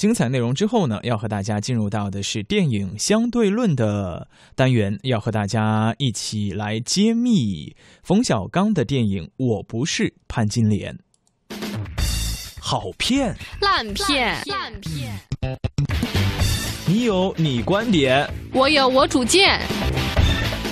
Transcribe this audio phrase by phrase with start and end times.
[0.00, 10.98] 精彩内容之后呢，要和大家进入到的是电影相对论的单元，要和大家一起来揭秘冯小刚的电影《我不是潘金莲》。
[12.58, 15.12] 好片，烂片，烂片。
[16.86, 19.60] 你有你观点，我有我主见。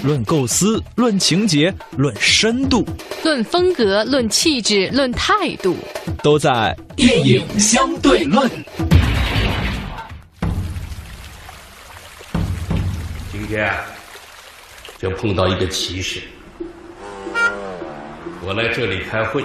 [0.03, 2.83] 论构思，论情节，论深度，
[3.23, 5.77] 论风格，论气质，论态度，
[6.23, 8.51] 都在电影相对论。
[13.49, 13.73] 今天
[14.99, 16.21] 就碰到一个奇事，
[18.45, 19.43] 我来这里开会，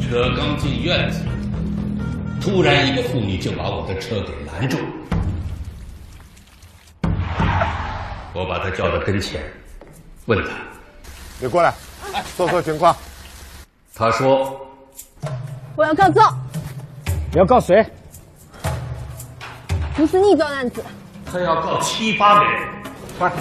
[0.00, 1.18] 车刚进院子，
[2.40, 4.78] 突然一个妇女就把我的车给拦住。
[8.32, 9.42] 我把他叫到跟前，
[10.26, 10.52] 问他
[11.42, 11.74] ：“你过来，
[12.36, 12.96] 说说情况。”
[13.96, 14.64] 他说
[15.74, 16.38] ：“我要告状。”
[17.34, 17.84] 你要告谁？
[19.96, 20.84] 不是你撞案子。
[21.32, 22.68] 他要告七八个人。
[23.18, 23.32] 快，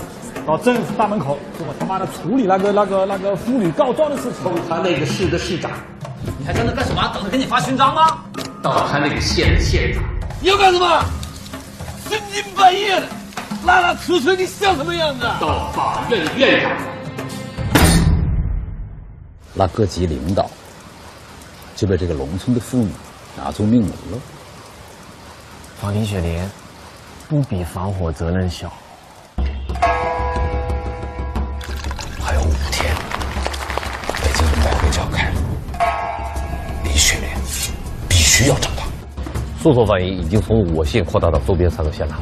[0.45, 4.52] 到政府大门口，给我他妈的处理那个那个那个妇女告状的事情。
[4.67, 5.71] 他那个市的市长，
[6.39, 7.02] 你还在那干什么？
[7.13, 8.23] 等着给你发勋章吗？
[8.61, 10.03] 到他那个县的县长，
[10.41, 11.03] 你要干什么？
[12.09, 13.07] 深更半夜的。
[13.66, 15.25] 拉拉扯扯，你像什么样子？
[15.39, 16.72] 到法院院长，
[19.53, 20.49] 那各级领导
[21.75, 22.91] 就被这个农村的妇女
[23.38, 24.17] 拿做命门了。
[25.81, 26.49] 房林雪莲
[27.30, 28.72] 不比防火责任小。
[32.22, 32.95] 还有五天，
[34.23, 35.36] 北京冬奥会就要开了，
[36.86, 37.38] 李雪莲
[38.08, 38.84] 必须要找到。
[39.61, 42.16] 诉讼范围已经从我县扩大到周边三个县了。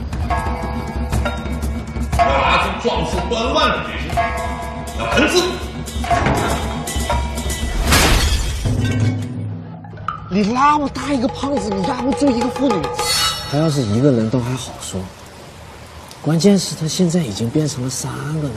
[2.82, 4.10] 壮士断腕的决心，
[5.00, 5.44] 要喷字。
[10.32, 12.82] 你那么大一个胖子，你压不住一个妇女。
[13.56, 15.00] 他要是一个人都还好说，
[16.22, 18.52] 关键是他现在已经变成了三个人。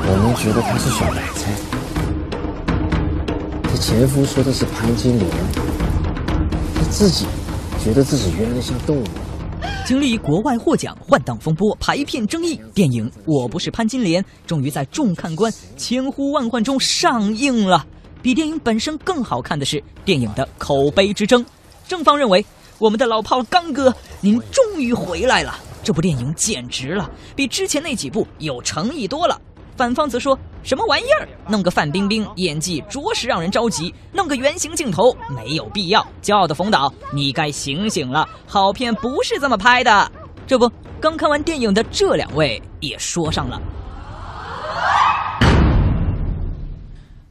[0.00, 1.52] 我们觉得他是小白菜，
[3.62, 5.30] 他前夫说的是潘金莲，
[6.76, 7.26] 他自己
[7.78, 9.04] 觉得自己冤得像动物。
[9.84, 17.84] 经历国外获奖、换档风波、排片争议，电影《我不是潘金莲》终于在众看官千呼万唤中上映了。
[18.22, 21.44] 比电影本身更好看的是电影的口碑之争。
[21.86, 22.44] 正方认为，
[22.78, 29.40] 我们的老炮刚哥，您终于回来了，这部电影简直了，比之前那几部有诚意多了。
[29.76, 31.28] 反方则说什么玩意儿？
[31.48, 36.04] 弄个范冰冰演技着实让人着急，弄个圆形镜头没有必要。
[36.20, 40.10] 骄傲的冯导，你该醒醒了，好片不是这么拍的。
[40.46, 40.68] 这不，
[41.00, 43.60] 刚看完电影的这两位也说上了。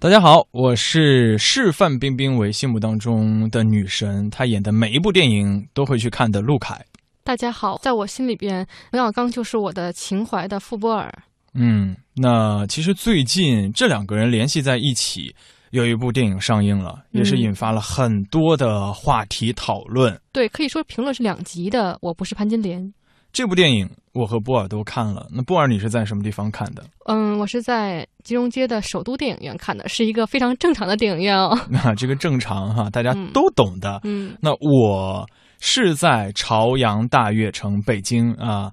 [0.07, 6.81] 大家好，我是视范冰冰为心目当中的女神，她演的每一部电影都会去看的陆凯。
[7.25, 11.13] 大家好，在我心里边，冯小刚就是我的情怀的傅波尔。
[11.53, 15.35] 嗯，那其实最近这两个人联系在一起，
[15.71, 20.17] 有一部电影上映了，也是引发了很多的话题讨论。
[20.31, 21.97] 对，可以说评论是两极的。
[22.01, 22.93] 我不是潘金莲。
[23.33, 26.83] 这部电影我和波尔都看了，那波尔你是在什么地方看的？
[27.07, 31.57] 嗯，我是在金融街的首都电影院看的，是一个非常正常的电影院哦。
[31.69, 34.01] 那 这个正常哈，大家都懂的。
[34.03, 35.25] 嗯，那我
[35.61, 38.69] 是在朝阳大悦城，北京啊。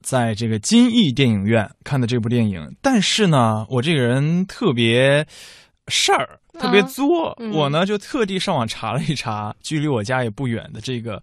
[0.00, 5.26] 在这个金逸电影院看的这部电影，但是呢，我这个人特别
[5.88, 11.20] 事儿，特别作，我呢就特地上网查了一查，距离我家也不远的这个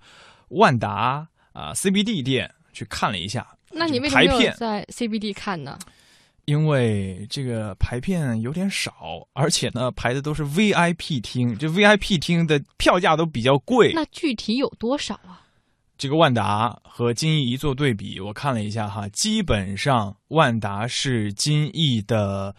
[0.50, 3.48] 万达啊 CBD 店去看了一下。
[3.72, 5.80] 那你为什么在 CBD 看呢？
[6.46, 13.92] 因为这个排片有点少，而且呢排的都是 VIP 厅，这 VIP 厅的票价都比较贵。
[13.94, 15.42] 那具体有多少啊？
[15.98, 22.54] 这个万达和金逸一做对比，我看了一下哈，基本上万达是金逸的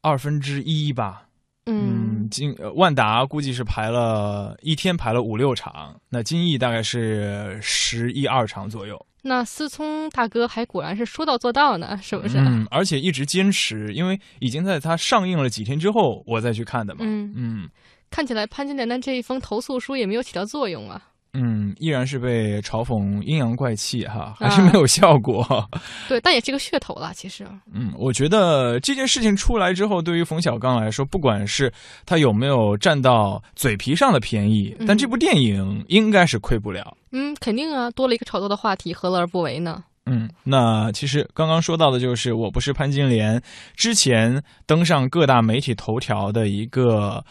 [0.00, 1.26] 二分之一吧。
[1.66, 9.06] 嗯，金万达估计是排了一天排了五六场，那金逸大概是十一二场左右。
[9.26, 12.36] 那思聪大哥还果然是说到做到呢，是不是？
[12.38, 17.00] 嗯，而且一直坚持，因为已经在他上映了几天之后，我再去看的嘛。
[17.02, 17.68] 嗯嗯，
[18.10, 21.02] 看起来潘金莲的这一封投诉书也没有起到作用啊。
[21.36, 25.68] 嗯，依然是被嘲讽阴阳怪气哈，还是没有效果。
[26.08, 27.44] 对，但也是个噱头了，其实。
[27.72, 31.72] 嗯，我觉得这件事情出来之后，对于冯小刚来说，不管是
[32.06, 36.96] 他有没有占到嘴皮上的便宜，但这部电影应该是亏不了。
[37.10, 39.82] 嗯，肯定啊，多了一个炒作的话题，何乐而不为呢？
[40.06, 43.42] 嗯，那其实刚刚说到的就是我不是潘金莲
[43.74, 47.24] 之前登上各大媒体头条的一个。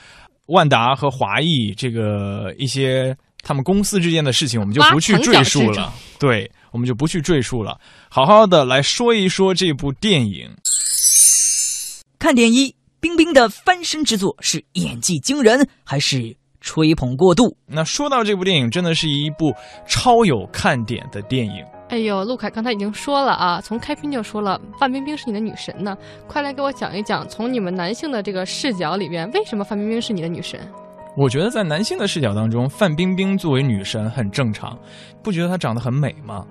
[0.47, 5.93] 万达和华谊这个一些他们公司之间的事情，我们就不去赘述了。
[6.17, 7.77] 对，我们就不去赘述了。
[8.09, 10.49] 好好的来说一说这部电影。
[12.17, 17.57] 看点一，冰冰的翻身之作是演技惊人还是吹捧过度？
[17.67, 19.53] 那说到这部电影，真的是一部
[19.85, 21.65] 超有看点的电影。
[21.89, 25.97] 哎呦，陆凯刚才已经说了啊，从开篇就说了，范冰冰是你的女神呢。
[26.27, 30.59] 快来给我讲一讲，从你们男性的这个视角里面，为什么范冰冰是你的女神？
[31.15, 34.77] 我觉得在男性的视角当中，范冰冰作为女神很正常，
[35.23, 36.45] 不觉得她长得很美吗？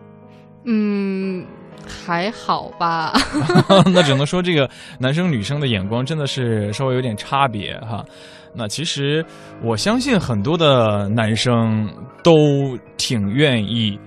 [0.64, 1.44] 嗯，
[1.84, 3.12] 还好吧。
[3.92, 8.04] 那只能说这个男生女生的眼光真的是稍微有点差别哈。
[8.54, 9.24] 那其实
[9.62, 11.88] 我相信很多的男生
[12.22, 13.98] 都挺愿意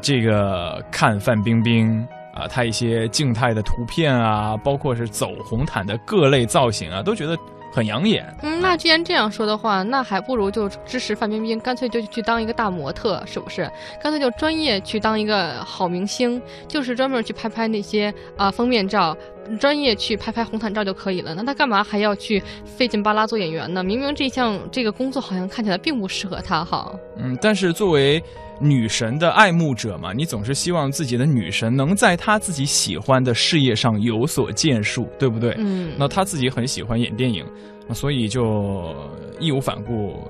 [0.00, 2.00] 这个看范冰冰
[2.32, 7.36] 啊，她一些静态的图片啊，包括是走红毯的各类造型啊，都觉得
[7.76, 8.34] 很养眼。
[8.40, 13.70] 嗯，那既然这样说的话，那还不如就支持范冰冰，干脆就去当一个大模特，是不是？
[14.02, 19.14] 干脆就专业去当一个好明星，就是专门去拍拍那些啊、封面照，
[19.58, 21.34] 专业去拍拍红毯照就可以了。
[21.34, 23.82] 那他干嘛还要去费劲巴拉做演员呢？
[23.82, 26.92] 明明这项这个工作好像看起来并不适合他哈。
[27.16, 28.22] 嗯，但是作为
[28.58, 35.54] 女神的爱慕者嘛，你总是希望自己的女神能在她自己喜欢的事业上有所建树，对不对？
[35.58, 37.44] 嗯那她自己很喜欢演电影，
[37.92, 38.94] 所以就
[39.38, 40.26] 义无反顾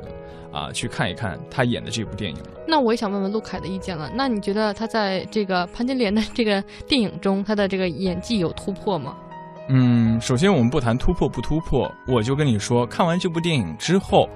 [0.57, 2.51] 啊去看一看他演的这部电影了。
[2.67, 4.11] 那我也想问问陆凯的意见了。
[4.15, 9.15] 那你觉得他在这个潘金莲的这个电影中，他的这个演技有突破吗？
[9.69, 14.29] 嗯，首先我们不谈突破不突破，我就跟你说，看完这部电影之后，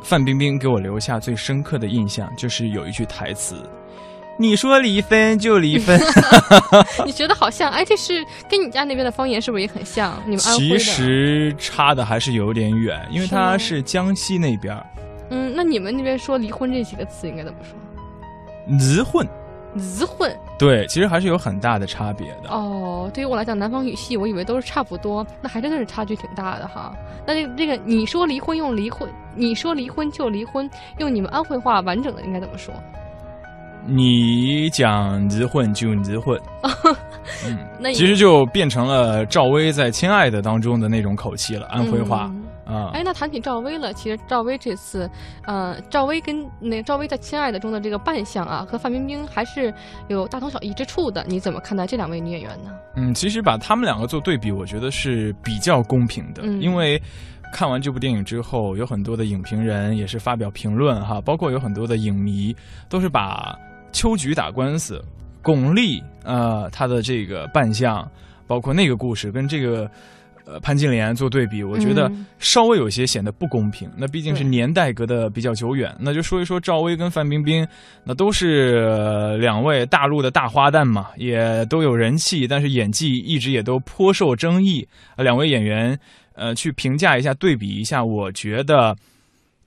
[0.00, 3.56] 范冰冰给我留下最深刻的印象就是有一句台词
[4.38, 6.00] ：“你说离婚就离婚。
[7.04, 10.22] ”你觉得好像，哎，这是跟你家那边的方言是不是也很像？
[10.24, 10.78] 你们安徽其。
[10.78, 14.86] 实差的还是有点远，因为是吗它是江西那边儿，
[15.30, 17.78] 嗯，那你们那边说离婚这几个词应该怎么说？
[18.66, 19.26] 离婚。
[19.74, 20.32] 离婚。
[20.56, 22.48] 对，其实还是有很大的差别的。
[22.48, 26.94] 哦，对于我来讲，南方语系我以为都是差不多，那还真的是差距挺大的哈。
[27.26, 32.72] 那这个这个，你说离婚用离婚，你说离婚就离婚，用你们安徽话完整的应该怎么说？
[33.86, 36.40] 你讲离婚就离婚，
[37.78, 42.30] 那其实就变成了赵薇在《亲爱的》当中的那种口气了，安徽话
[42.66, 42.90] 啊。
[42.92, 45.08] 哎，那谈起赵薇了，其实赵薇这次，
[45.44, 49.72] 呃，赵薇跟那赵薇在《亲爱的》中的这个扮相啊，和范冰冰还是
[50.08, 51.24] 有大同小异之处的。
[51.28, 52.70] 你怎么看待这两位女演员呢？
[52.96, 57.00] 嗯，其实把他们两个做对比，我觉得是比较公平的，嗯因为
[57.52, 62.54] 看完这部电影之后，有很多的影评人也是发表评论哈，包括有很多的影迷
[62.88, 63.58] 都是把
[63.92, 65.04] 秋菊打官司、
[65.42, 68.08] 巩俐呃她的这个扮相，
[68.46, 69.90] 包括那个故事跟这个。
[70.46, 73.90] 呃，潘金莲做对比，我觉得嗯稍微有些显得不公平。
[73.96, 77.66] 那毕竟是年代隔得比较久远，那就说一说赵薇跟范冰冰，
[78.04, 84.86] 那都是、呃两位大陆的大花旦嘛，也都有人气，但是演技一直也都颇受争议。
[85.16, 85.98] 呃两位演员，
[86.34, 88.94] 呃，去评价一下、对比一下，我觉得，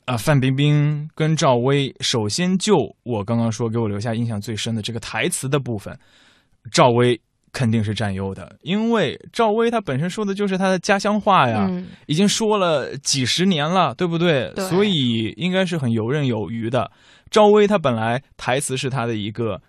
[0.06, 5.97] 啊、范冰冰跟赵薇，首先就我刚刚说给我留下印象最深的这个台词的部分，
[6.71, 7.19] 赵薇
[7.57, 14.51] 肯定是占优的，因为赵薇她本身说的就是她的家乡话呀，嗯已经说了几十年了，对不对？
[14.54, 16.91] 对所以应该是很游刃有余的。
[17.31, 19.60] 赵薇她本来台词是她的一个，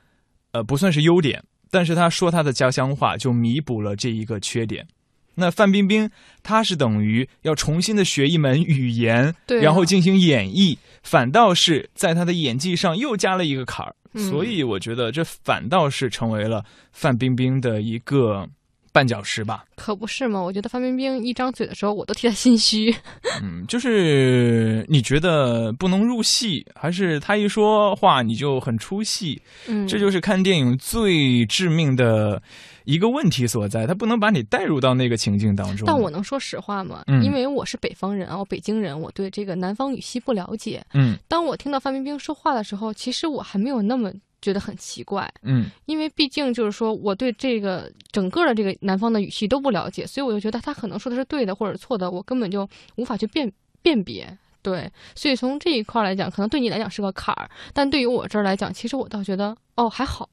[0.52, 4.86] 呃，不算是优点，但是她说她的家乡话就弥补了这一个缺点。
[5.34, 6.10] 那范冰冰
[6.42, 13.94] 她是等于要重新的学一门语言，对啊然后进行演绎，反倒是在他的演技上又加了一个坎儿。
[14.14, 18.48] 嗯所以我觉得这反倒是成为了范冰冰的一个
[18.92, 19.64] 绊脚石吧。
[19.76, 20.40] 可不是嘛！
[20.40, 22.94] 我觉得范冰冰一张嘴的时候，我都替她心虚。
[23.42, 29.40] 嗯，就是你觉得不能入戏，还是她一说话你就很出戏？
[29.66, 32.42] 嗯，这就是看电影最致命的
[32.84, 35.86] 一个问题所在，她不能把你带入到那个情境当中。
[35.86, 37.04] 但我能说实话吗？
[37.06, 40.84] 嗯因为我是北方人啊，我北京人，我对这个南方语系不了解。
[40.94, 53.50] 嗯当我听到范冰冰说话的时候，其实我还没有那么觉得很奇怪，嗯因为毕竟就是说我对这个整个的这个南方的语系都不了解，所以我就觉得他可能说的是对的或者错的，我根本就无法去辨
[53.82, 54.36] 辨别。
[54.60, 60.28] 对，所以从这一块来讲，可能对你来讲是个坎儿，但对于我这儿来讲，其实我倒觉得哦还好。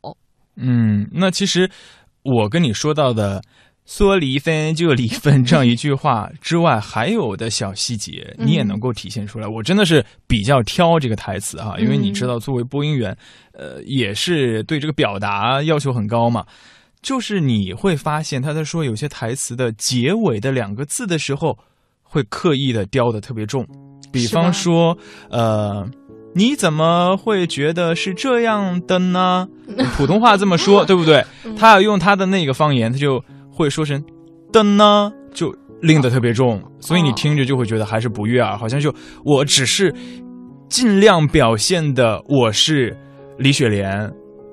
[0.55, 1.69] 嗯，那其实
[2.23, 3.41] 我跟你说到的
[3.85, 9.47] “说离婚就离婚”这样一句话之外，还有的小细节，你也能够体现出来。
[9.47, 13.15] 我真的是比较挑这个台词哈，因为你知道，作为播音员，
[13.53, 16.45] 呃，也是对这个表达要求很高嘛。
[17.01, 21.55] 就是你会发现他在说有些台词的结尾的两个字的时候，
[22.01, 23.63] 会刻意的雕的特别重。
[24.11, 24.97] 比方说，
[25.29, 25.87] 呃，
[26.33, 29.47] 你怎么会觉得是这样的呢？
[29.95, 31.23] 普通话这么说， 对不对？
[31.55, 33.23] 他要用他的那个方言，他就
[33.55, 34.03] 会说成
[34.51, 35.49] 的呢，就
[35.81, 38.93] 拎得特别重，所以你听着就会觉得还是不悦耳，好像就
[39.23, 39.93] 我只是
[40.67, 42.95] 尽量表现的我是
[43.37, 44.11] 李雪莲，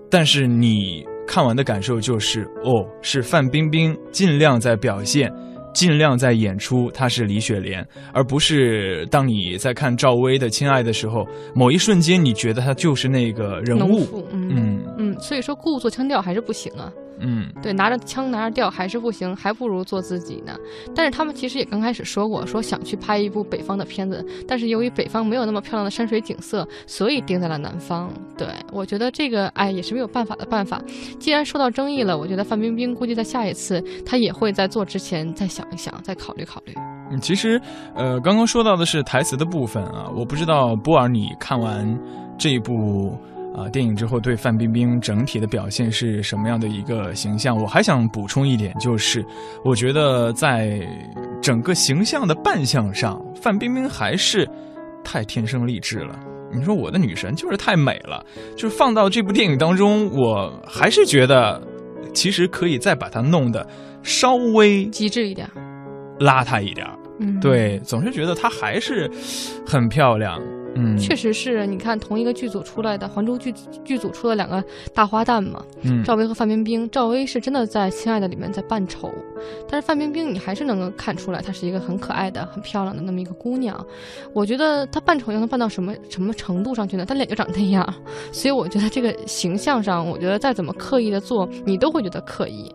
[0.08, 5.32] 但是你看完的感受就是，哦，是范冰冰尽量在表现。
[5.74, 7.82] 尽量在演出她是李雪莲，
[8.12, 14.06] 而不是当你在看赵薇的《亲爱》的时候，某一瞬间你觉得她就是那个人物。
[14.30, 16.92] 嗯嗯嗯，所以说故作腔调还是不行啊。
[17.20, 20.56] 嗯，对，拿着枪拿着调还是不行，还不如做自己呢。
[20.94, 28.10] 但是他们其实也刚开始说过，说想去拍一部北方的片子，但是由于北方没有那么漂亮的山水景色，所以定在了南方。
[28.36, 30.82] 对我觉得这个哎也是没有办法的办法。
[31.20, 36.74] 既然受到争议了，我觉得范冰冰估计在下一次她也会在做之前再想一想，再考虑考虑。
[37.10, 37.60] 嗯，其实，
[37.94, 41.86] 呃，刚刚说到的是台词的部分啊，我不知道波尔你看完
[42.38, 43.16] 这一部
[43.54, 47.56] 啊、电影之后，对范冰冰整体的表现是什么样的一个形象？
[47.56, 49.24] 我还想补充一点，就是
[49.64, 50.80] 我觉得在
[51.42, 54.48] 整个形象的扮相上，范冰冰还是
[55.04, 56.18] 太天生丽质了。
[56.54, 58.24] 你说我的女神就是太美了，
[58.56, 61.60] 就是放到这部电影当中，我还是觉得
[62.14, 63.66] 其实可以再把它弄得
[64.02, 65.48] 稍微极致一点，
[66.18, 66.98] 邋遢一点儿。
[67.20, 67.40] 嗯，。
[67.40, 69.10] 对，总是觉得她还是
[69.66, 70.40] 很漂亮。
[70.74, 73.52] 嗯，确实是你看同一个剧组出来的，《还珠》剧
[73.84, 74.62] 剧组出了两个
[74.94, 76.88] 大花旦嘛，嗯赵薇和范冰冰。
[76.90, 79.10] 赵薇是真的在《亲爱的》里面在扮丑，
[79.68, 83.84] 但是范冰冰你还是能够看出来，她是一个很可爱的、很漂亮的那么一个姑娘。
[84.32, 87.04] 我觉得她扮丑又能扮到什么什么程度上去呢？
[87.04, 87.94] 她脸就长那样，
[88.32, 92.72] 所以我觉得这个形象上，我觉得再怎么刻意的做，你都会觉得刻意。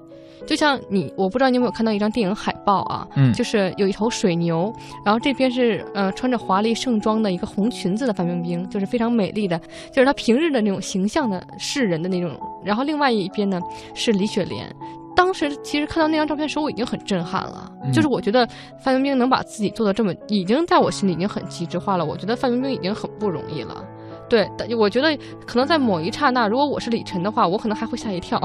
[0.47, 4.73] 就像你，我不知道你有没有看到一张电影海报啊，嗯就是有一头水牛，
[5.05, 9.59] 然后这边是呃穿着华丽盛装的一个红裙子的范冰冰，就是非常美丽的，
[9.91, 12.31] 就是她平日的那种形象的世人的那种。
[12.63, 13.61] 然后另外一边呢
[13.93, 14.73] 是李雪莲。
[15.15, 17.71] 当时其实看到那张照片的时候，我已经很震撼了。
[17.83, 18.47] 嗯就是我觉得
[18.79, 22.05] 范冰冰能把自己做的这么，已经在我心里已经很极致化了。
[22.05, 23.83] 我觉得范冰冰已经很不容易了。
[24.29, 28.39] 对，但我觉得可能在某一刹那，如果我是李晨的话，我可能还会吓一跳。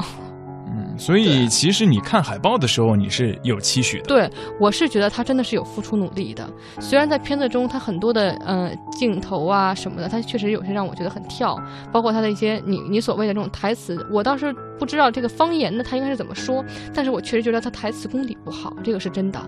[0.93, 4.05] 嗯，所以其实你看海报的时候，你是有期许的。
[4.05, 6.47] 对，我是觉得他真的是有付出努力的。
[6.79, 11.59] 虽然在片子中，他很多的呃镜头啊什么的，他确实有些让我觉得很跳，
[11.91, 19.39] 包括他的一些你你所谓的这种台词，我倒是不知道这个方言的他应该是怎么说，但是我确实觉得他台词功底不好，这个是真的。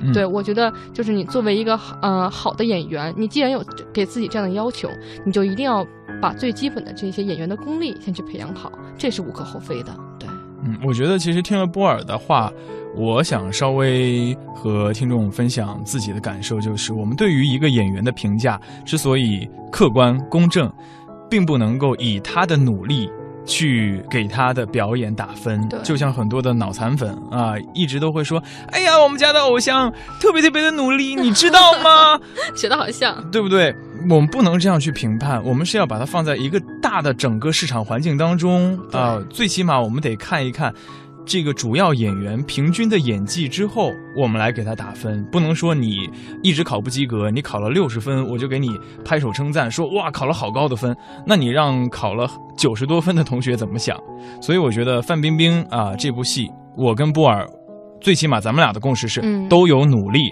[0.00, 4.88] 嗯对，我觉得就是你作为一个呃好的演员，你既然有给自己这样的要求，
[5.24, 5.86] 你就一定要
[6.20, 9.96] 把最基本的这些演员的功力先去培养好，这是无可厚非的。
[10.18, 10.23] 对。
[10.64, 12.50] 嗯，我觉得其实听了波尔的话，
[12.96, 20.72] 我想稍微和听众分享自己的感受，就是我们对于一个演员的评价之所以客观公正，
[21.28, 23.10] 并不能够以他的努力。
[23.46, 32.18] 去给他的表演打分，就像很多的脑残粉啊，一直都会说：“哎呀，我们家的偶像特别特别的努力，你知道吗？”
[32.56, 33.74] 学的好像，对不对？
[34.10, 40.72] 我们不能这样去评判，我们是要把它放在一个大的整个市场环境当中啊、最起码我们得看一看
[41.26, 45.24] 这个主要演员平均的演技之后，我们来给他打分。
[45.32, 46.08] 不能说你
[46.42, 48.68] 一直考不及格，你考了六十分，我就给你
[49.04, 50.94] 拍手称赞，说哇考了好高的分。
[51.26, 53.98] 那你让考了九十多分的同学怎么想？
[54.40, 57.46] 所以我觉得范冰冰啊这部戏，我跟波尔，
[58.00, 60.30] 最起码咱们俩的共识是、都有努力，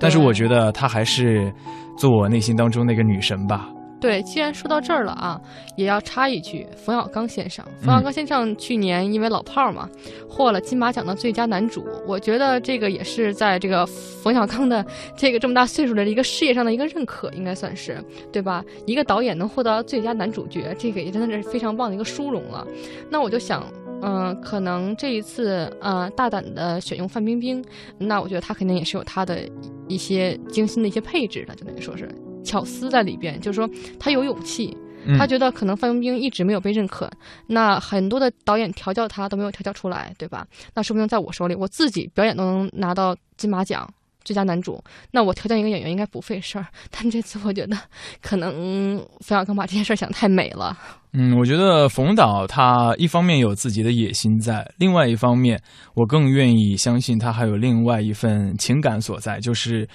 [0.00, 1.52] 但是我觉得她还是
[1.96, 3.68] 做我内心当中那个女神吧。
[4.02, 5.40] 对，既然说到这儿了啊，
[5.76, 9.88] 也要插一句，冯小刚先生，冯小刚先生去年因为《老炮儿》嘛，
[10.28, 11.86] 获了金马奖的最佳男主。
[12.04, 14.84] 我觉得这个也是在这个冯小刚的
[15.16, 18.64] 这个这么大岁数的一个事业上的一个认可，应该算是对吧？
[18.84, 22.66] 一个导演能获得最佳男主角，这个也真的是非常棒的一个殊荣了。
[23.08, 23.64] 那我就想。
[24.04, 27.64] 嗯、可能这一次呃大胆的选用范冰冰，
[27.98, 29.48] 那我觉得他肯定也是有他的
[29.86, 33.68] 一些精心的一些配置的，就等于说是巧思在里边，就是说
[33.98, 37.10] 他有勇气，嗯他觉得可能范冰冰一直没有被认可，
[37.46, 40.46] 那很多的导演调教他都没有调教出来，对吧？
[40.74, 43.88] 那说不定在我手里，我自己表演都能拿到金马奖。
[44.24, 44.80] 最佳男主，
[45.10, 47.76] 那我调教一个演员应该不费事儿，但这次我觉得
[48.20, 50.78] 可能冯小刚把这件事儿想太美了。
[51.12, 55.60] 嗯，我觉得冯导他一方面有自己的野心在，另外一方面，
[55.94, 59.88] 我更愿意相信他还有另外一份情感所在，就是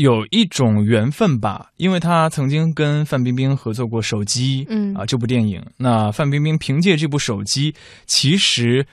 [0.00, 1.66] 有一种缘分吧。
[1.76, 7.72] 因为他曾经跟范冰冰合作过《手机》，嗯啊这部电影，那范冰冰凭借这部《手机》，
[8.06, 8.86] 其实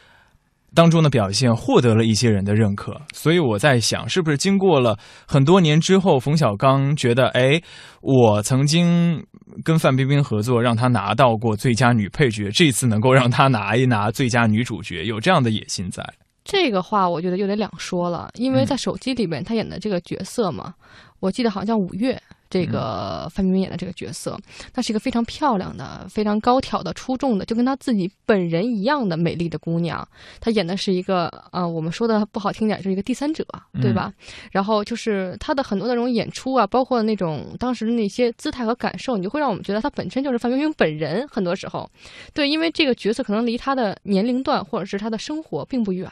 [0.73, 7.61] 当中的表现获得了一些人的认可，所以我在想，是不是经过了很多年之后，冯小刚觉得，哎，
[8.01, 9.25] 我曾经
[9.63, 16.03] 跟范冰冰合作，让她拿到过最佳女配角，这次能够让她拿一拿最佳女主角，有这样的野心在。
[16.45, 20.73] 这个话我觉得有点两说了，因为在手机里面他演的这个角色嘛，
[21.19, 22.21] 我记得好像叫五月。
[22.49, 24.39] 这个范冰冰演的这个角色，
[24.73, 30.07] 她是一个非常漂亮的、非常高挑的、出众的，就跟她自己本人一样的美丽的姑娘。
[30.39, 33.45] 她演的是一个，呃，我们说的不好听点，就是一个第三者，
[33.81, 34.13] 对吧？
[34.51, 41.27] 然后就是她的很多那种演出啊，包括那种当时的那些姿态和感受，你就会让我们觉得她本身就是范冰冰本人。
[41.27, 41.89] 很多时候，
[42.33, 46.09] 对，因为这个角色可能离她的年龄段或者是她的生活并不远，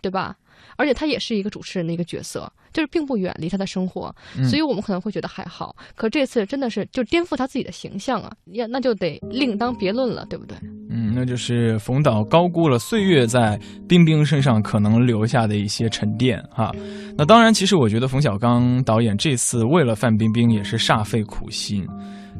[0.00, 0.36] 对吧？
[0.76, 4.14] 而且她也是一个主持人的一个角色，就是并不远离他的生活，
[4.48, 5.74] 所以我们可能会觉得还好。
[5.96, 10.56] 可这次真的是就颠覆他自己的形象啊，那，那就得另当别论了，对不对？
[10.88, 13.58] 嗯，那就是冯导高估了岁月在
[13.88, 16.70] 冰冰身上可能留下的一些沉淀哈。
[17.16, 21.84] 那当然，其实我觉得冯小刚导演这次为了范冰冰也是煞费苦心，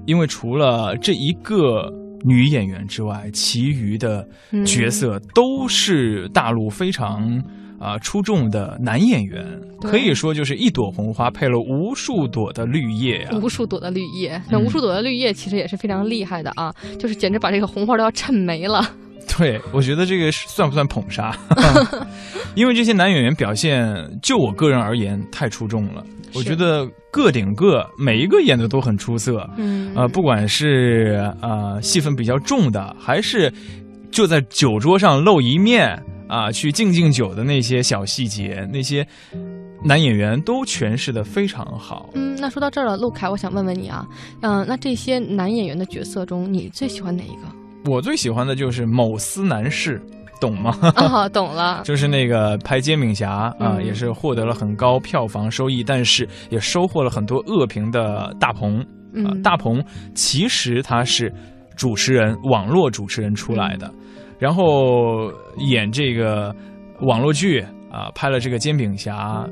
[0.07, 1.93] 因为除了这一个
[2.25, 4.25] 女演员之外，其余的
[4.65, 7.43] 角色都是大陆非常。
[7.79, 9.45] 啊，出众的男演员
[9.81, 13.39] 可以说就是一朵红花配了无数朵的绿叶啊！
[13.39, 18.85] 无数朵的绿叶，那无数朵的绿叶其实也是非常厉害的啊，就是简直把这个红花都要衬没了。
[19.39, 21.37] 对，我觉得这个算不算捧杀？
[22.57, 26.03] 因为这些男演员表现，就我个人而言太出众了。
[26.35, 29.49] 我觉得个顶个，每一个演的都很出色。
[29.57, 33.53] 嗯，呃，不管是呃戏份比较重的，还是
[34.11, 36.03] 就在酒桌上露一面。
[36.29, 39.07] 啊，去敬敬酒的那些小细节，那些
[39.85, 42.11] 男演员都诠释的非常好。
[42.15, 44.07] 嗯，那说到这儿了，陆凯，我想问问你啊，
[44.43, 47.91] 嗯，那这些男演员的角色中，你最喜欢哪一个？
[47.91, 50.01] 我最喜欢的就是某司男士，
[50.41, 50.77] 懂吗？
[50.95, 58.85] 啊， 懂了，就是那个拍《煎饼侠》啊，也是获得了很高票房收益，但是也收获了很多恶评的大鹏。
[59.25, 59.83] 啊，大鹏
[60.15, 61.33] 其实他是
[61.77, 63.91] 主持人，网络主持人出来的。
[64.39, 66.55] 然后演这个
[67.01, 69.45] 网络剧啊，拍了这个《煎饼侠》，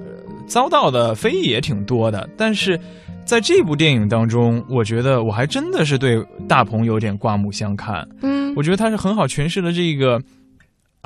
[0.46, 2.28] 遭到的非议也挺多的。
[2.36, 2.78] 但是
[3.24, 8.06] 在这部电影当中，我觉得我还真的是对大鹏有点刮目相看。
[8.22, 10.20] 嗯，我觉得他是很好诠释了这个。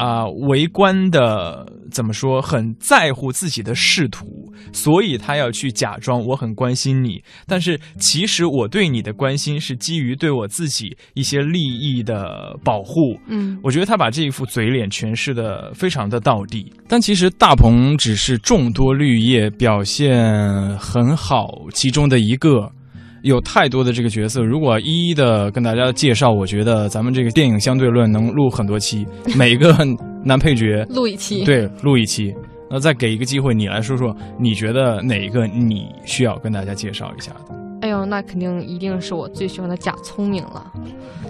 [0.01, 2.41] 啊，围观的怎么说？
[2.41, 4.27] 很在乎自己的仕途，
[4.73, 7.23] 所以他要去假装我很关心你。
[7.47, 13.19] 但是其实我对你的关心是基于对我自己一些利益的保护。
[13.27, 16.73] 嗯，我觉得他把这一副嘴脸诠释的非常的到地。
[16.89, 22.73] 但其实大鹏只是众多绿叶表现很好其中的一个。
[23.22, 29.06] 有太多的这个角色，如果一一的跟大家介绍，我觉得咱们这个电影相对论能录很多期，
[29.37, 29.76] 每个
[30.24, 32.35] 男配角 录一期，对，录一期。
[32.70, 37.60] 那再给一个机会，你来说说，你觉得哪一个你需要跟大家介绍一下的？
[37.81, 40.73] 哎呦，那肯定一定是我最喜欢的假聪明了。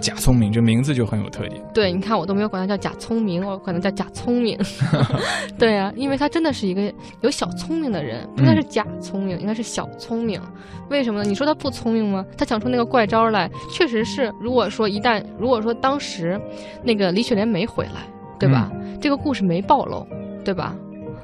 [0.01, 1.61] 假聪明这名字就很有特点。
[1.73, 4.57] 对，你看我都没有管他叫假聪明，我管他叫假聪明。
[5.57, 10.41] 对呀，因为他真的是一个有小聪明的人，应该是假聪明，应该是小聪明。
[10.89, 11.29] 为什么呢？
[11.29, 12.25] 你说他不聪明吗？
[12.37, 14.31] 他想出那个怪招来，确实是。
[14.41, 16.39] 如果说一旦，如果说当时
[16.83, 18.01] 那个李雪莲没回来，
[18.39, 18.69] 对吧？
[18.99, 20.05] 这个故事没暴露，
[20.43, 20.75] 对吧？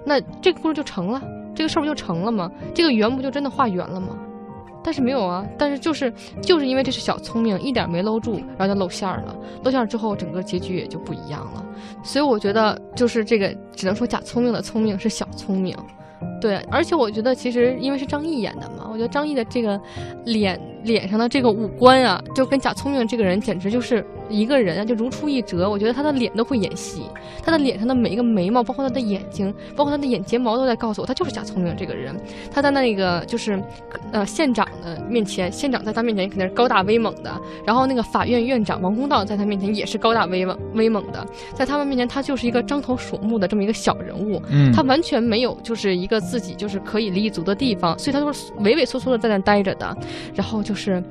[0.05, 1.21] 那这个故事就成了，
[1.53, 2.49] 这个事儿不就成了吗？
[2.73, 4.17] 这个圆不就真的画圆了吗？
[4.87, 6.09] 但是没有啊，但是就是
[6.41, 9.35] 就是因为这是小聪明，一点没搂住，然后就露馅儿了。
[9.65, 11.65] 露馅儿之后，整个结局也就不一样了。
[12.05, 15.75] 所以我觉得，就是这个只能说假聪明的聪明是小聪明，
[16.39, 16.55] 对。
[16.71, 19.77] 而且我觉得，其实因为是张译演的嘛，我觉得张译的这个
[20.23, 24.05] 脸脸上的这个五官啊，就跟贾聪明这个人简直就是。
[24.29, 25.69] 一个人啊，就如出一辙。
[25.69, 27.03] 我觉得他的脸都会演戏，
[27.41, 32.13] 他的脸上的每一个眉毛，包括他的眼睛，包括他的眼睫毛，都在告诉我，他就是贾聪明这个人。
[32.51, 33.57] 他在那个就是，
[34.11, 37.39] 呃，县长的面前，县长在他面前肯定是高大威猛的。
[37.65, 41.25] 然后那个法院院长王公道在他面前也是高大威猛威猛的。
[41.53, 44.41] 在他们面前，他就是一个獐头鼠目的这么一个小人物。
[44.49, 49.97] 嗯，他完全没有就是一个自己就是可以立足的地方，所以他都是畏畏缩缩的在那待着的。
[50.35, 51.01] 然后就是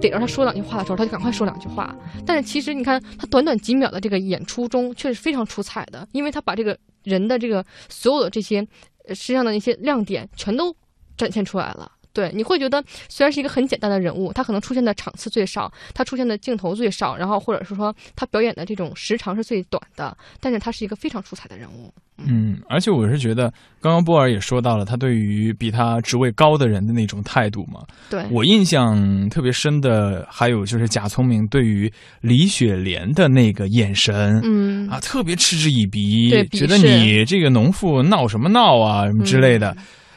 [0.00, 1.92] 逮着他说两句话的时候，他就赶快说两句话。
[2.24, 8.64] 但是其实你看他短短几秒的这个演出中，确实非常出彩的，因为他把这个人的这个所有的这些
[9.08, 10.72] 身上的那些亮点全都
[11.16, 11.90] 展现出来了。
[12.20, 12.30] 对。
[12.34, 21.92] 你会觉得虽然是一个很简单的人物，他可能出现的场次最少，他出现的镜头最少，然后或者是说他表演的这种时长是最短的，但是他是一个非常出彩的人物。
[22.22, 27.80] 嗯，而且我是觉得，刚刚波尔也说到了他对于比他职位高的人的那种态度嘛。
[28.10, 39.74] 对我印象特别深的，还有就是贾聪明对于李雪莲的那个眼神，嗯啊，特别嗤之以鼻觉得你这个农妇闹什么闹啊，什么之类的。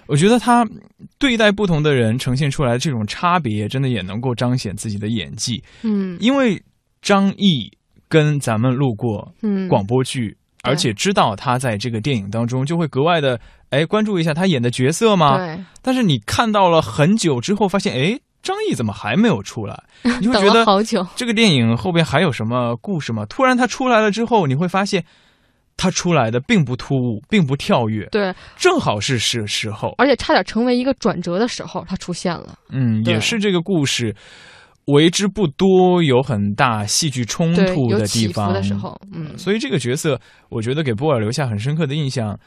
[0.07, 0.65] 我觉得他
[1.17, 5.63] 对待不同的人呈现出来的这种差别，真的也能够彰显自己的演技。
[5.83, 6.61] 嗯因为
[7.01, 7.69] 张译
[8.07, 13.39] 跟咱们录过嗯广播剧，而且知道他在这个电影当中，就会格外的
[13.69, 15.37] 哎关注一下他演的角色吗？
[15.37, 15.63] 对。
[15.81, 19.83] 但是你看到了很久之后，发现哎，张译怎么还没有出来？
[20.21, 23.25] 你会觉得 好久这个电影后边还有什么故事吗？
[23.25, 25.03] 突然他出来了之后，你会发现
[25.75, 29.93] 他出来的并不突兀，并不跳跃，对，正好是时时候。
[29.97, 32.57] 而且差点成为一个转折的时候，他出现了。
[32.69, 34.15] 嗯，也是这个故事
[34.85, 42.37] 为之不多，有很大戏剧冲突的地方的时候嗯所以这个角色，我觉得给波尔留下很深刻的印象。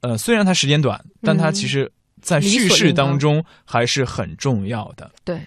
[0.00, 5.10] 呃，虽然他时间短，但他嗯其实在叙事当当中还是很重要的。
[5.24, 5.40] 对，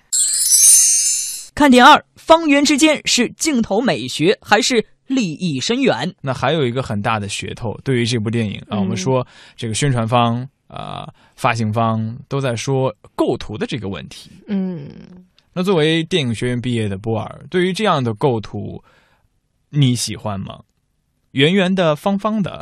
[1.58, 6.14] 看点二，方圆之间是镜头美学还是利益深远？
[6.22, 14.30] 那还有一个很大的噱头，对于这部电影啊，嗯我们说这个宣传方啊、发行方都在说构图的这个问题。
[14.48, 14.88] 嗯，
[15.52, 18.84] 那作为电影学院毕业的波尔，对于这样的构图，
[19.72, 20.60] 你喜欢吗？
[21.32, 22.60] 圆圆的、方方的，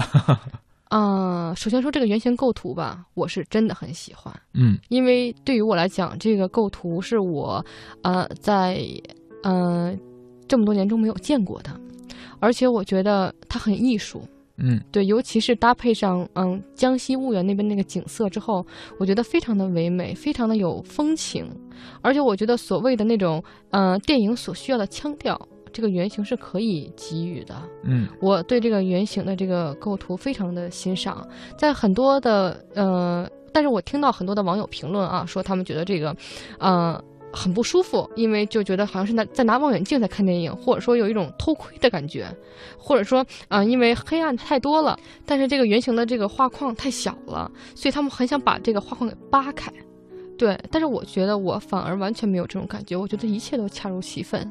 [0.98, 4.34] 啊、首先说这个原型构图吧，我是真的很喜欢。
[4.54, 7.64] 嗯因为对于我来讲，这个构图是我
[8.02, 8.80] 呃在
[9.44, 9.94] 呃
[10.48, 11.70] 这么多年中没有见过的，
[12.40, 14.24] 而且我觉得它很艺术。
[14.58, 18.66] 嗯对，尤其是搭配上嗯江西婺源那边那个景色之后，
[18.98, 21.46] 我觉得非常的唯美，非常的有风情，
[22.02, 25.38] 而且我觉得所谓的那种呃电影所需要的腔调，
[25.76, 27.54] 这个原型是可以给予的。
[27.84, 36.16] 嗯我对这个原型的这个构图非常的欣赏，在很多的呃，但是我听到很多的网友评论啊，说他们觉得这个，
[36.60, 37.04] 呃。
[37.38, 42.26] 很不舒服，因为就觉得好像是拿在拿望远镜在看电影，或者说有一种偷窥的感觉，
[42.78, 49.70] 或者说啊、呃因为黑暗太多了，但是这个圆形的这个画框太小了，所以他们很想把这个画框给扒开。
[50.38, 54.50] 对，但是我觉得我反而完全没有这种感觉，我觉得一切都恰如其分。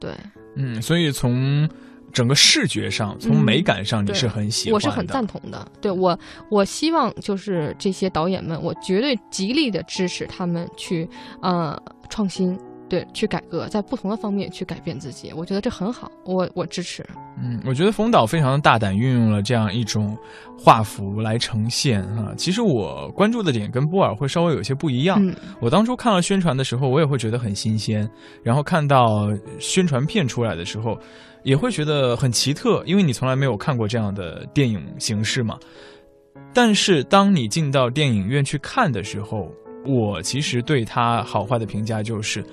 [0.00, 0.10] 对，
[0.56, 1.68] 嗯，所以从
[2.12, 4.74] 整个视觉上，从嗯美感上，你是很喜欢的。
[4.74, 5.70] 我是很赞同的。
[5.80, 6.18] 对我，
[6.50, 11.08] 我希望就是这些导演们，我绝对极力的支持他们去
[11.40, 12.58] 呃创新，
[12.90, 15.32] 对，去改革，在不同的方面去改变自己。
[15.32, 17.06] 我觉得这很好，我我支持。
[17.40, 20.18] 嗯，我觉得冯导非常的大胆，运用了这样一种
[20.58, 22.34] 画幅来呈现啊。
[22.36, 25.24] 其实我关注的点跟波尔会稍微有些不一样。
[25.24, 28.10] 嗯我当初看了宣传的时候，我也会觉得很新鲜，
[28.42, 29.28] 然后看到
[29.60, 30.98] 宣传片出来的时候，
[31.44, 35.56] 也会觉得很奇特，因为你从来没有看过这样的电影形式嘛。
[36.52, 39.48] 但是当你进到电影院去看的时候，
[39.86, 42.44] 我其实对他好坏的评价就是。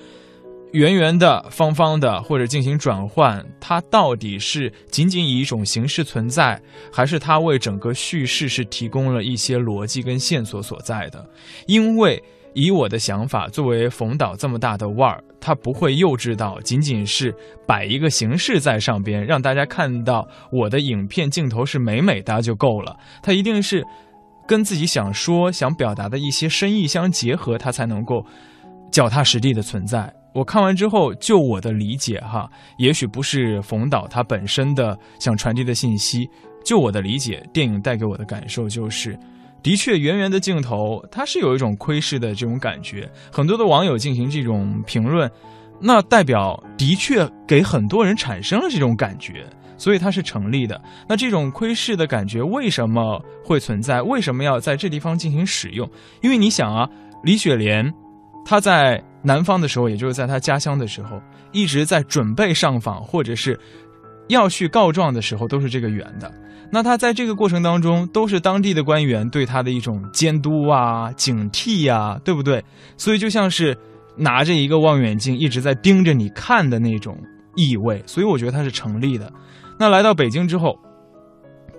[0.72, 6.60] 圆圆的、方方的，或者进行转换，它到底是仅仅以一种形式存在，
[6.92, 11.24] 还是它为整个叙事是提供了一些逻辑跟线索所在的？
[11.66, 12.22] 因为
[12.54, 17.34] 以我的想法，作为冯导这么大的腕儿，他不会幼稚到仅仅是
[17.66, 22.94] 摆一个形式在上边，让大家看到我的影片镜头是美美的就够了。
[23.22, 23.82] 他一定是
[24.46, 28.22] 跟自己想说、想表达的一些深意相结合，他才能够
[28.92, 30.12] 脚踏实地的存在。
[30.38, 36.30] 我看完之后，就我的理解哈，也许不是冯导他本身的想传递的信息，
[36.64, 39.18] 就我的理解，电影带给我的感受就是，
[39.64, 43.10] 的确圆圆的镜头，它是有一种窥视的这种感觉。
[43.32, 45.28] 很多的网友进行这种评论，
[45.80, 49.44] 那代表的确给很多人产生了这种感觉，
[49.76, 50.80] 所以它是成立的。
[51.08, 54.00] 那这种窥视的感觉为什么会存在？
[54.00, 55.90] 为什么要在这地方进行使用？
[56.22, 56.88] 因为你想啊，
[57.24, 57.92] 李雪莲。
[58.44, 61.20] 她在南方的时候，也就是在他家乡的时候，
[61.52, 63.60] 一直在准备上访，或者是
[64.28, 66.32] 要去告状的时候，都是这个圆的。
[66.72, 72.64] 那他在这个过程当中，都是当地的官员对他的一种监督啊、警惕呀、对不对？
[72.96, 73.76] 所以就像是
[74.16, 77.14] 拿着一个望远镜一直在盯着你看的那种
[77.54, 79.30] 意味，所以我觉得他是成立的。
[79.78, 80.74] 那来到北京之后，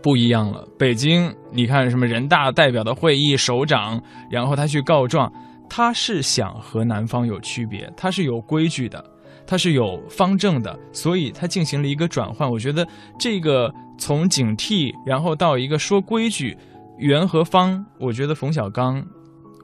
[0.03, 0.67] 不一样了。
[0.77, 3.99] 北京，你看什么人大代表的会议首长，
[4.31, 5.31] 然后他去告状。
[5.69, 9.03] 他是想和南方有区别，他是有规矩的，
[9.45, 12.49] 他是有方正的，所以他进行了一个转换。
[12.49, 12.85] 我觉得
[13.19, 16.57] 这个从警惕，然后到一个说规矩，
[16.97, 19.01] 圆和方，我觉得冯小刚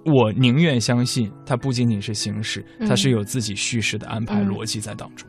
[0.06, 5.28] 我宁愿相信它不仅仅是形式，嗯它是有自己叙事的安排嗯逻辑在当中。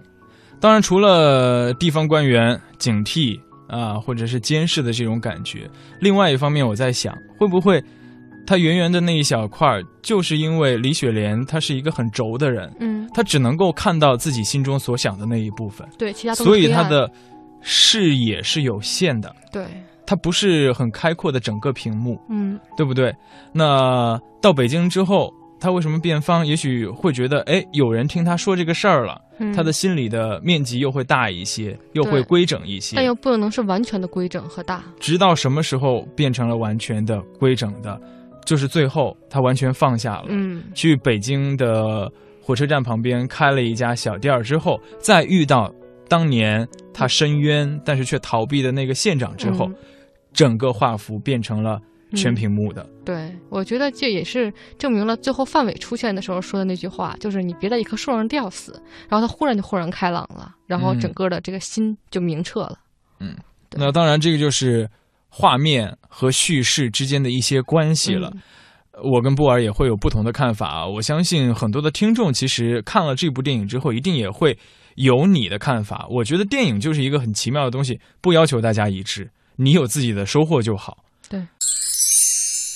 [0.61, 5.69] 当然，除了地方官员警惕啊，或者是监视的这种感觉，
[6.01, 7.83] 另外一方面，我在想，会不会
[8.46, 17.11] 他圆圆的那一小块儿，就是因为李雪莲她是一个很轴的人，嗯，她只能够看到自己心中所想的那一部分，对，其他都是所以她的
[17.61, 19.66] 视野是有限的，对，
[20.06, 23.14] 它不是很开阔的整个屏幕，嗯对不对？
[23.52, 26.46] 那到北京之后，她为什么变方？
[26.46, 33.04] 也许会觉得，哎，有人听她说这个事儿了，嗯他的心里的面积又会大一些，又会规整一些但。
[33.04, 34.82] 又不能是完全的规整和大。
[35.00, 38.00] 直到什么时候变成了完全的规整的，
[38.46, 45.70] 就是最后他完全放下了，嗯去北京的火车站旁边开了一家小店儿之后，再遇到
[46.09, 49.74] 当年他申冤但是却逃避的那个县长之后，嗯
[50.32, 51.80] 整个画幅变成了
[52.14, 52.87] 全屏幕的。
[53.06, 58.78] 对，我觉得这也是证明了最后范伟出现的时候说的那句话，就是你别在一棵树上吊死。
[59.09, 62.78] 然后他忽然就豁然开朗了，然后嗯整个的这个心就明澈了。
[63.18, 63.35] 嗯，
[63.72, 64.87] 那当然，这个就是
[65.38, 68.33] 画面和叙事之间的一些关系了。
[69.05, 70.87] 我跟布尔也会有不同的看法啊。
[70.87, 74.59] 我相信很多的听众其实看了这部电影之后，一定也会
[74.94, 76.07] 有你的看法。
[76.09, 81.05] 我觉得电影就是一个很奇妙的东西，不要求大家一致，你有自己的收获就好。
[81.29, 81.46] 对，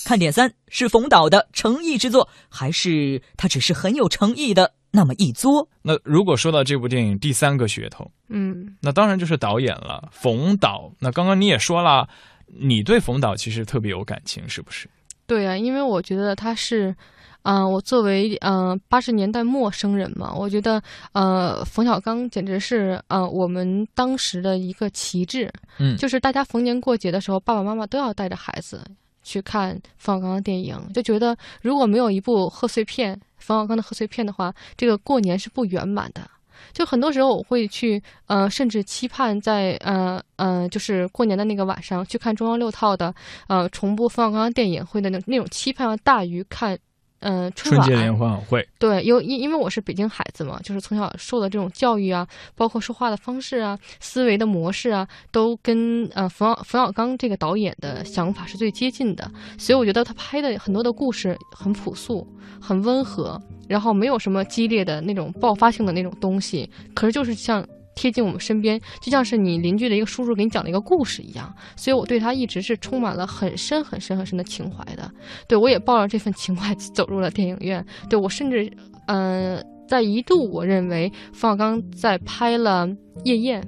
[0.05, 5.67] 看点三是冯导的诚意之作，还是他只是很有诚意的那么一作？
[5.81, 10.93] 那如果说到这部电影第三个噱头，嗯，那当然就是导演了，冯导。
[10.99, 12.07] 那刚刚你也说了，
[12.53, 14.89] 你对冯导其实特别有感情，是不是？
[15.27, 16.95] 对啊，因为我觉得他是，
[17.43, 20.83] 嗯、我作为嗯八十年代陌生人嘛，我觉得
[21.13, 28.85] 呃冯小刚简直是呃我们当时的一个旗帜，嗯就是大家逢年过节的时候，爸爸妈妈都要带着孩子
[29.23, 36.29] 去看冯小刚的电影，就觉得如果没有一部贺岁片，冯小刚的贺岁片的话，这个过年是不圆满的。
[36.73, 43.15] 就很多时候我会去，呃，甚至期盼在呃呃，就是过年的那个晚上去看中央六套的
[43.49, 46.79] 呃重播冯小刚的电影，会的那那种期盼要大于看
[47.21, 47.87] 呃春晚。
[47.87, 48.69] 春节联欢晚会。
[48.79, 62.27] 对，因因因为我是北京孩子嘛，就是从小受的这种教育啊，包括说话的方式啊、思维的模式啊，都跟呃冯小冯小刚这个导演的想法是最接近的，所以我觉得他拍的很多的故事很朴素、
[62.61, 67.67] 很温和，然后没有什么激烈的那种爆发性的那种东西，可是就是像。
[68.01, 75.11] 贴近我们身边，就像是你邻居的一个叔叔给你讲的一个故事一样，所以我对他一直是充满了很深很深很深的情怀的。
[75.47, 77.85] 对我也抱着这份情怀走入了电影院。
[78.09, 78.73] 对我甚至，
[79.07, 82.87] 呃，在一度我认为冯小刚在拍了
[83.25, 83.61] 《夜宴》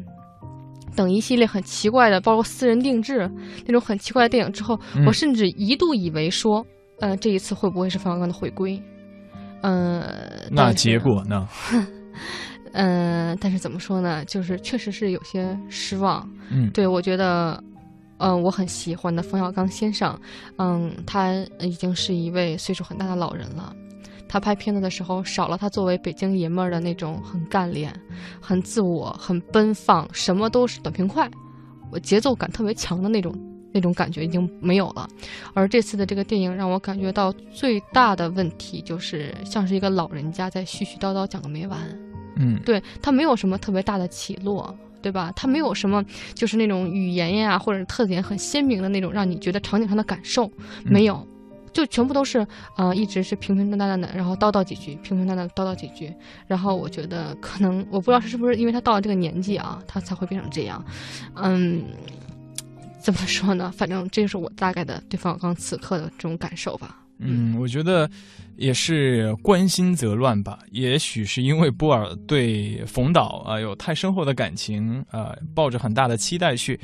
[0.96, 3.30] 等一系列很奇怪的，包括私人定制
[3.66, 6.64] 那种很奇怪的电影之后，嗯我甚至一度以为说，
[7.00, 8.82] 呃，这一次会不会是冯小刚的回归？
[9.60, 10.08] 呃，
[10.50, 11.46] 那结果呢？
[12.72, 14.24] 嗯，但是怎么说呢？
[14.24, 16.28] 就是确实是有些失望。
[16.50, 17.62] 嗯对我觉得，
[18.18, 20.18] 嗯、我很喜欢的冯小刚先生，
[20.58, 23.74] 嗯，他已经是一位岁数很大的老人了。
[24.28, 27.92] 他拍片子的时候，少了他作为北京爷们儿的那种很干练、
[28.40, 31.30] 很自我、很奔放，什么都是短平快，
[31.90, 33.34] 我节奏感特别强的那种
[33.74, 35.06] 那种感觉已经没有了。
[35.52, 41.78] 而这次的这个电影让我感觉到最大的问题就是像是一个老人家在絮絮叨叨讲个没完。
[42.36, 45.32] 嗯，对他没有什么特别大的起落，对吧？
[45.36, 50.50] 他没有什么就是那种语言呀或者特点很鲜明的那种让你觉得场景上的感受，
[50.84, 51.26] 没有，
[51.72, 56.12] 就全部都是呃一直是平平淡淡的，然后叨叨几句，平平淡淡叨叨几句。
[56.46, 60.84] 然后我觉得可能我不知道是不是因为他到了这个年纪啊，他才会变成这样。
[61.34, 61.82] 嗯，
[63.00, 63.72] 怎么说呢？
[63.76, 66.98] 反正这就是我大概的对方小刚此刻的这种感受吧。
[67.24, 68.10] 嗯，我觉得
[68.56, 70.58] 也是关心则乱吧。
[70.70, 76.78] 也许是因为波尔对冯导啊、有太深厚的感情啊、抱着很大的期待去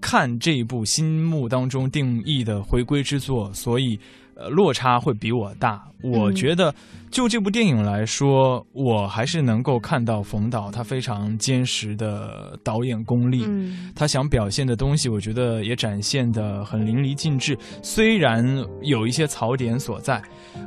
[0.00, 3.98] 看这一部心目当中定义的回归之作，所以
[4.36, 5.82] 呃落差会比我大。
[6.02, 6.74] 我嗯觉得
[7.10, 13.44] 就这部电影来说，我还是能够看到冯导他非常坚实的导演功力。
[13.48, 17.56] 嗯他想表现的东西，我觉得也展现的很淋漓尽致。
[17.82, 18.44] 虽然
[18.82, 20.22] 有一些槽点所在，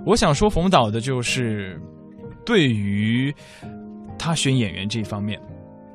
[0.05, 1.79] 我想说冯导的就是
[2.43, 3.31] 对于
[4.17, 5.39] 他选演员这方面，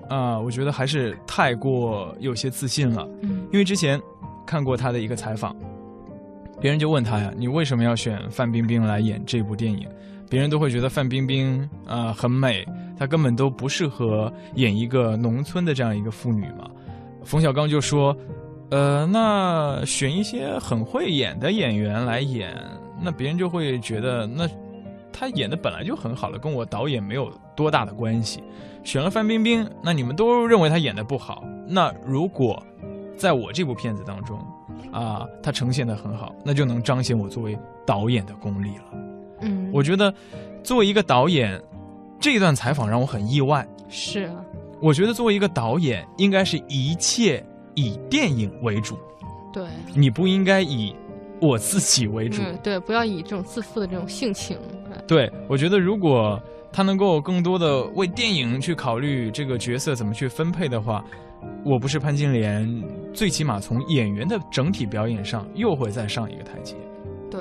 [0.09, 3.09] 啊、我觉得还是太过有些自信了。
[3.23, 4.01] 嗯因为之前
[4.47, 5.57] 看过他的一个采访，
[6.63, 9.85] 别人就问他呀：“你为什么要选范冰冰来演这部电影？”
[10.31, 12.65] 别人都会觉得范冰冰啊、很美，
[12.97, 16.71] 她根本都不适合演一个农村的这样一个妇女嘛。
[17.25, 18.17] 冯小刚就说
[18.71, 22.57] ：“呃，那选一些很会演的演员来演，
[23.03, 24.49] 那别人就会觉得那
[25.13, 28.41] 他演的本来就很好了，跟我导演没有多大的关系。
[28.85, 31.43] 选了范冰冰，那你们都认为她演的不好。
[31.67, 32.63] 那如果
[33.17, 34.39] 在我这部片子当中，
[34.91, 38.85] 啊，它呈现的很好，那就能彰显我作为导演的功力了。
[39.43, 40.13] 嗯，我觉得
[40.65, 41.61] 作为一个导演，
[42.21, 43.67] 这段采访让我很意外。
[43.89, 44.31] 是，
[44.81, 48.97] 我觉得作为一个导演，应该是一切以电影为主。
[49.53, 49.65] 对，
[49.95, 50.95] 你不应该以
[51.41, 52.41] 我自己为主。
[52.43, 54.57] 嗯，对，不要以这种自负的这种性情。
[55.07, 56.41] 对，我觉得如果
[56.73, 61.05] 他能够更多的为电影去考虑这个角色怎么去分配的话，
[61.65, 62.69] 我不是潘金莲，
[63.13, 66.75] 最起码从演员的整体表演上又会再上一个台阶。
[67.31, 67.41] 对，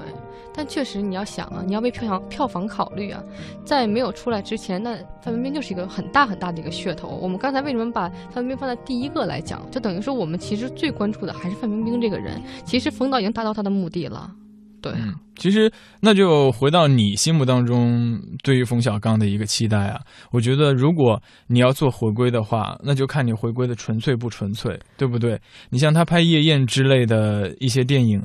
[0.53, 3.21] 但确实你要想啊，你要为票房票房考虑啊，
[3.65, 7.09] 在没有出来之前，那范冰冰就是一个很大很大的一个噱头。
[7.21, 12.41] 我们刚才为什么把范冰冰放在第一个来讲，就等于说我们其实最关注的还是范冰冰这个人。
[12.63, 14.33] 其实冯导已经达到他的目的了。
[14.81, 20.01] 对，嗯，其实那就回到你心目当中对于冯小刚的一个期待啊。
[20.31, 25.39] 我觉得如果你要做回归的话，那就看你回归的纯粹不纯粹，对不对？
[25.69, 28.19] 你像他拍《夜宴》之类的一些电影，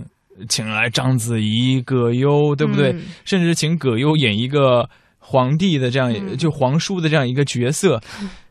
[0.49, 2.92] 请来章子怡、葛优，对不对？
[2.92, 4.88] 嗯、甚至请葛优演一个
[5.19, 8.01] 皇帝的这样，嗯、就皇叔的这样一个角色，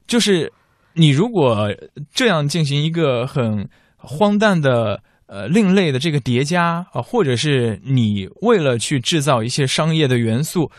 [0.06, 0.54] 就是
[0.94, 1.74] 你如果
[2.14, 5.02] 这样进行一个很荒诞的。
[5.28, 10.70] 呃，另类的这个叠加啊，或者是你为了去制造一些商业的元素，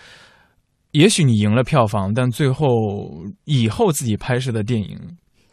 [0.92, 4.98] 也许你赢了票房，但最后以后自己拍摄的电影，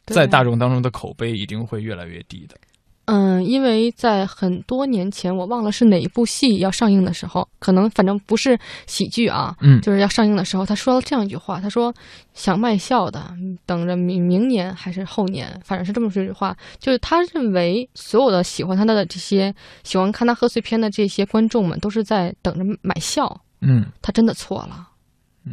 [0.05, 2.55] 在大众当中的口碑一定会越来越低的。
[3.05, 11.93] 嗯，因为在很多年前，我忘了是哪一部戏要上映的时候，可能反正不是喜剧啊，嗯，就是要上映的时候，他说了这样一句话，他说
[12.33, 13.21] 想卖笑的，
[13.65, 24.87] 等着明明年还是后年，反正是这么说一句话，就是他认为所有的喜欢他的这些喜欢看他贺岁片的这些观众们，都是在等着买笑，嗯，他真的错了。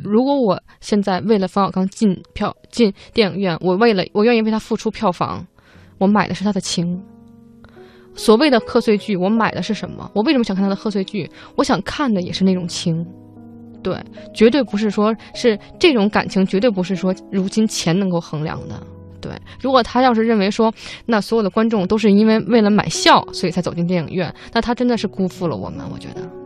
[0.04, 5.44] 如果我现在为了冯小刚进票进电影院，我为了我愿意为他付出票房，
[5.98, 7.02] 我买的是他的情。
[8.14, 10.10] 所谓的贺岁剧，我买的是什么？
[10.14, 11.30] 我为什么想看他的贺岁剧？
[11.56, 13.06] 我想看的也是那种情，
[13.82, 13.96] 对，
[14.34, 18.80] 绝对不是说是这种感情，绝对不是说如今钱能够衡量的。
[19.20, 20.72] 对，如果他要是认为说，
[21.06, 25.84] 那所有的观众都是因为为了买笑，所以才走进电影院，那他真的是辜负了我们。
[25.92, 26.39] 我觉得。